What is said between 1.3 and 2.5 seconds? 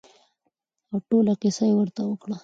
کېسه يې ورته وکړه.